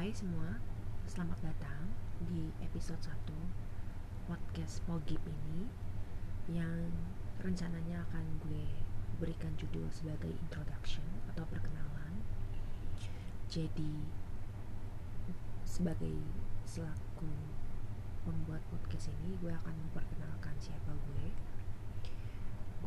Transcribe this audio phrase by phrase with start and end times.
[0.00, 0.56] Hai semua,
[1.04, 1.92] selamat datang
[2.24, 5.68] di episode 1 podcast Pogip ini
[6.48, 6.88] yang
[7.44, 8.64] rencananya akan gue
[9.20, 12.16] berikan judul sebagai introduction atau perkenalan.
[13.52, 14.08] Jadi
[15.68, 16.16] sebagai
[16.64, 17.28] selaku
[18.24, 21.28] pembuat podcast ini gue akan memperkenalkan siapa gue.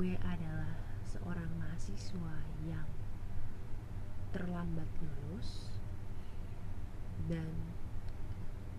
[0.01, 2.89] Gue adalah seorang mahasiswa yang
[4.33, 5.72] terlambat lulus
[7.27, 7.51] dan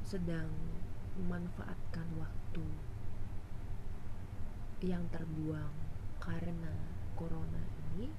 [0.04, 0.50] sedang
[1.16, 2.66] memanfaatkan waktu
[4.84, 5.72] yang terbuang
[6.20, 6.74] karena
[7.16, 7.62] corona
[7.94, 8.10] ini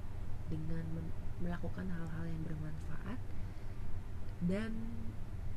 [0.50, 0.82] dengan
[1.38, 3.20] melakukan hal-hal yang bermanfaat
[4.46, 4.72] dan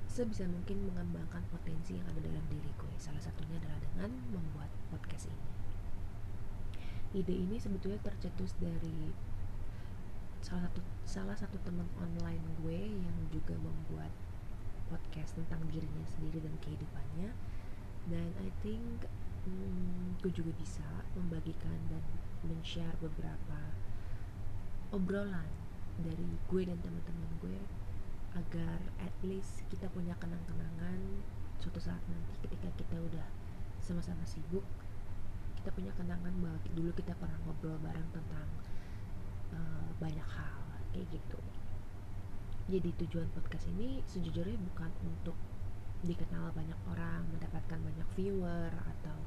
[0.09, 2.94] sebisa mungkin mengembangkan potensi yang ada dalam diri gue.
[2.97, 5.47] Salah satunya adalah dengan membuat podcast ini.
[7.21, 9.13] Ide ini sebetulnya tercetus dari
[10.39, 14.13] salah satu salah satu teman online gue yang juga membuat
[14.89, 17.30] podcast tentang dirinya sendiri dan kehidupannya.
[18.09, 19.05] Dan I think
[19.45, 22.03] hmm, gue juga bisa membagikan dan
[22.44, 23.72] men-share beberapa
[24.89, 25.47] obrolan
[26.00, 27.59] dari gue dan teman-teman gue
[28.38, 31.02] agar at least kita punya kenang-kenangan
[31.59, 33.28] suatu saat nanti ketika kita udah
[33.83, 34.63] sama-sama sibuk
[35.59, 38.47] kita punya kenangan bahwa dulu kita pernah ngobrol bareng tentang
[39.52, 40.61] uh, banyak hal
[40.95, 41.39] kayak gitu
[42.70, 45.34] jadi tujuan podcast ini sejujurnya bukan untuk
[46.06, 49.17] dikenal banyak orang mendapatkan banyak viewer atau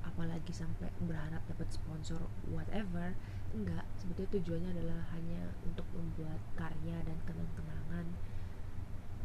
[0.00, 3.12] apalagi sampai berharap dapat sponsor whatever.
[3.52, 8.06] Enggak sebetulnya tujuannya adalah hanya untuk membuat karya dan kenang-kenangan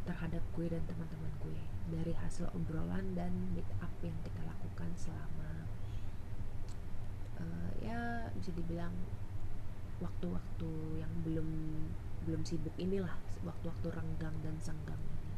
[0.05, 1.59] terhadap gue dan teman-teman gue.
[1.95, 5.63] Dari hasil obrolan dan meet up yang kita lakukan selama
[7.39, 8.93] uh, ya bisa dibilang
[10.03, 11.47] waktu-waktu yang belum
[12.23, 13.11] belum sibuk inilah
[13.43, 15.33] waktu-waktu renggang dan senggang ini.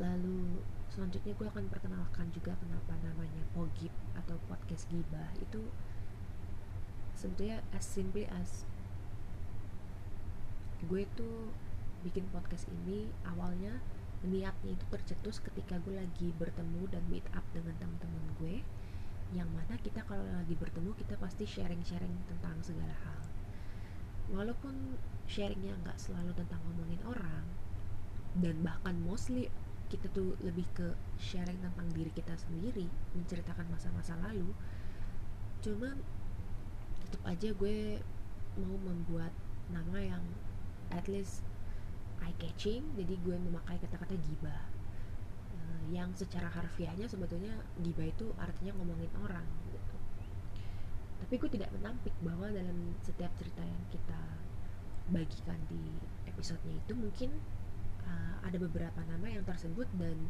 [0.00, 5.30] Lalu selanjutnya gue akan perkenalkan juga kenapa namanya pogip atau podcast gibah.
[5.38, 5.70] Itu
[7.14, 8.64] sebetulnya as simply as
[10.88, 11.52] gue tuh
[12.00, 13.84] bikin podcast ini awalnya
[14.24, 18.64] niatnya itu tercetus ketika gue lagi bertemu dan meet up dengan teman-teman gue
[19.36, 23.20] yang mana kita kalau lagi bertemu kita pasti sharing-sharing tentang segala hal
[24.40, 24.96] walaupun
[25.28, 27.44] sharingnya nggak selalu tentang ngomongin orang
[28.40, 29.52] dan bahkan mostly
[29.92, 34.48] kita tuh lebih ke sharing tentang diri kita sendiri menceritakan masa-masa lalu
[35.60, 36.00] cuman
[37.04, 38.00] tetap aja gue
[38.56, 39.34] mau membuat
[39.68, 40.24] nama yang
[40.90, 41.44] at least
[42.22, 44.62] eye catching jadi gue memakai kata-kata gibah.
[45.50, 47.52] Uh, yang secara harfiahnya sebetulnya
[47.82, 49.46] gibah itu artinya ngomongin orang
[51.30, 54.18] tapi gue tidak menampik bahwa dalam setiap cerita yang kita
[55.14, 55.78] bagikan di
[56.26, 57.30] episodenya itu mungkin
[58.02, 60.26] uh, ada beberapa nama yang tersebut dan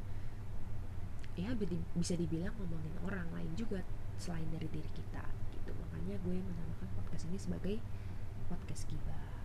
[1.40, 1.56] ya
[1.96, 3.80] bisa dibilang ngomongin orang lain juga
[4.20, 5.24] selain dari diri kita
[5.56, 5.72] gitu.
[5.72, 7.76] Makanya gue menamakan podcast ini sebagai
[8.52, 9.40] podcast gibah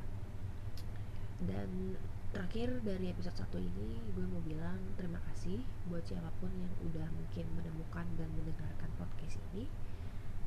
[1.47, 1.95] dan
[2.35, 7.07] terakhir dari episode satu ini gue mau bilang terima kasih buat siapa pun yang udah
[7.15, 9.71] mungkin menemukan dan mendengarkan podcast ini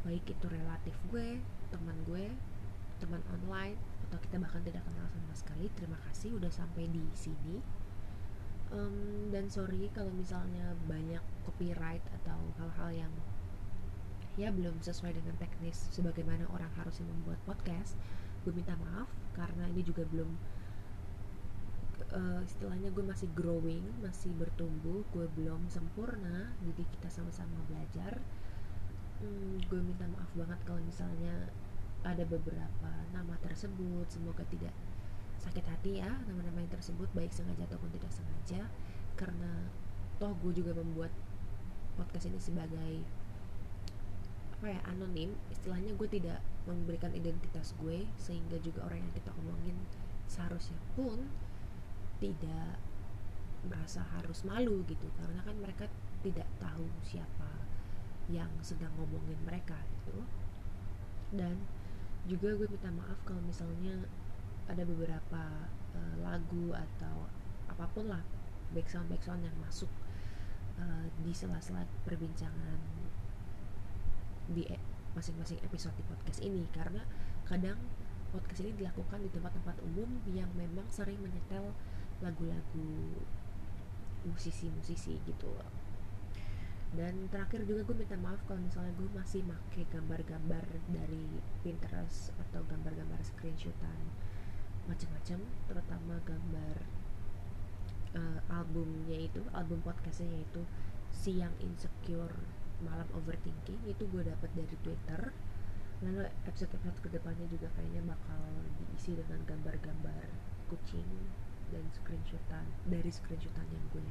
[0.09, 1.37] baik itu relatif gue
[1.69, 2.33] teman gue
[2.97, 3.77] teman online
[4.09, 7.61] atau kita bahkan tidak kenal sama sekali terima kasih udah sampai di sini.
[8.69, 13.13] Um, dan sorry kalau misalnya banyak copyright atau hal-hal yang
[14.37, 17.97] ya belum sesuai dengan teknis sebagaimana orang harusnya membuat podcast
[18.45, 20.31] gue minta maaf karena ini juga belum
[22.13, 28.21] uh, istilahnya gue masih growing masih bertumbuh gue belum sempurna jadi kita sama-sama belajar
[29.23, 31.51] hmm, gue minta maaf banget kalau misalnya
[32.07, 34.07] ada beberapa nama tersebut.
[34.11, 34.75] Semoga tidak
[35.39, 38.67] sakit hati ya nama-nama yang tersebut baik sengaja ataupun tidak sengaja.
[39.19, 39.67] Karena
[40.23, 41.11] toh gue juga membuat
[41.99, 43.03] podcast ini sebagai
[44.59, 45.35] apa ya anonim.
[45.51, 49.77] Istilahnya gue tidak memberikan identitas gue sehingga juga orang yang kita omongin
[50.29, 51.27] seharusnya pun
[52.19, 52.79] tidak
[53.67, 55.11] merasa harus malu gitu.
[55.19, 55.91] Karena kan mereka
[56.23, 57.59] tidak tahu siapa
[58.29, 60.25] yang sedang ngomongin mereka gitu.
[61.33, 61.57] Dan
[62.29, 64.05] juga gue minta maaf kalau misalnya
[64.69, 65.43] ada beberapa
[65.97, 67.25] uh, lagu atau
[67.73, 68.21] apa pun lah
[68.77, 69.89] background background yang masuk
[70.77, 72.81] uh, di sela-sela perbincangan
[74.49, 74.77] di e
[75.17, 76.69] masing-masing episode di podcast ini.
[76.71, 77.01] Karena
[77.49, 77.81] kadang
[78.29, 81.73] podcast ini dilakukan di tempat-tempat umum yang memang sering menyetel
[82.21, 82.93] lagu-lagu
[84.29, 85.49] musisi-musisi gitu
[86.97, 91.27] dan terakhir juga gue minta maaf kalau misalnya gue masih make gambar-gambar dari
[91.61, 94.09] Pinterest atau gambar-gambar screenshotan
[94.89, 96.77] macam-macam terutama gambar
[98.49, 100.65] albumnya itu album podcastnya itu
[101.13, 102.33] siang insecure
[102.81, 105.35] malam overthinking itu gue dapat dari twitter.
[105.99, 108.43] Lalu episode episode ke depannya juga kayaknya bakal
[108.79, 110.31] diisi dengan gambar-gambar
[110.71, 111.11] kucing
[111.75, 114.07] dan screenshotan dari screenshotan yang gue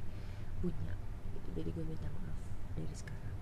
[0.59, 0.93] punya.
[1.31, 2.46] Gitu jadi gue minta maaf
[2.77, 3.35] dari sekarang?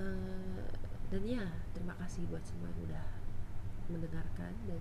[0.00, 0.64] Uh,
[1.12, 1.44] dan ya
[1.76, 3.06] terima kasih buat semua yang udah
[3.90, 4.80] mendengarkan dan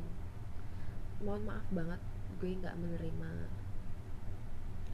[1.20, 2.00] mohon maaf banget
[2.40, 3.32] gue nggak menerima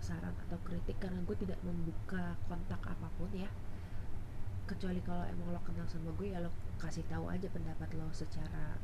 [0.02, 3.50] saran atau kritik karena gue tidak membuka kontak apa pun ya.
[4.66, 6.50] Kecuali kalau emang lo kenal sama gue ya lo
[6.82, 8.82] kasih tahu aja pendapat lo secara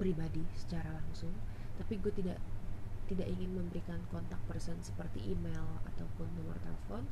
[0.00, 1.32] pribadi secara langsung.
[1.76, 2.40] Tapi gue tidak
[3.06, 5.64] tidak ingin memberikan kontak person seperti email
[5.94, 7.06] ataupun nomor telepon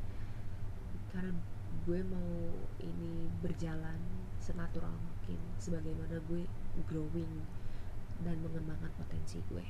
[1.25, 1.41] karena
[1.89, 2.33] gue mau
[2.77, 3.97] ini berjalan
[4.37, 6.45] senatural mungkin sebagaimana gue
[6.85, 7.41] growing
[8.21, 9.65] dan mengembangkan potensi gue.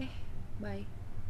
[0.00, 0.12] Oke okay,
[0.64, 0.99] bye